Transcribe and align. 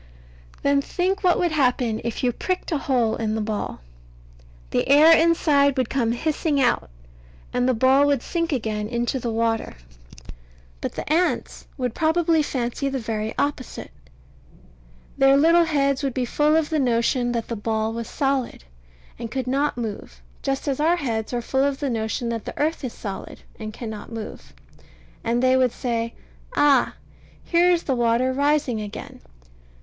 Then 0.63 0.81
think 0.81 1.23
what 1.23 1.37
would 1.37 1.51
happen 1.51 2.01
if 2.03 2.23
you 2.23 2.31
pricked 2.31 2.71
a 2.71 2.79
hole 2.79 3.15
in 3.15 3.35
the 3.35 3.39
ball. 3.39 3.81
The 4.71 4.87
air 4.89 5.15
inside 5.15 5.77
would 5.77 5.91
come 5.91 6.13
hissing 6.13 6.59
out, 6.59 6.89
and 7.53 7.69
the 7.69 7.75
ball 7.75 8.07
would 8.07 8.23
sink 8.23 8.51
again 8.51 8.87
into 8.87 9.19
the 9.19 9.29
water. 9.31 9.75
But 10.81 10.93
the 10.93 11.07
ants 11.13 11.67
would 11.77 11.93
probably 11.93 12.41
fancy 12.41 12.89
the 12.89 12.97
very 12.97 13.35
opposite. 13.37 13.91
Their 15.19 15.37
little 15.37 15.65
heads 15.65 16.01
would 16.01 16.15
be 16.15 16.25
full 16.25 16.55
of 16.55 16.71
the 16.71 16.79
notion 16.79 17.31
that 17.33 17.47
the 17.47 17.55
ball 17.55 17.93
was 17.93 18.07
solid 18.09 18.63
and 19.19 19.29
could 19.29 19.45
not 19.45 19.77
move, 19.77 20.19
just 20.41 20.67
as 20.67 20.79
our 20.79 20.95
heads 20.95 21.31
are 21.31 21.43
full 21.43 21.63
of 21.63 21.77
the 21.79 21.91
notion 21.91 22.29
that 22.29 22.45
the 22.45 22.57
earth 22.59 22.83
is 22.83 22.91
solid 22.93 23.41
and 23.59 23.71
cannot 23.71 24.11
move; 24.11 24.51
and 25.23 25.43
they 25.43 25.55
would 25.55 25.71
say, 25.71 26.15
"Ah! 26.55 26.95
here 27.43 27.69
is 27.69 27.83
the 27.83 27.93
water 27.93 28.33
rising 28.33 28.81
again." 28.81 29.21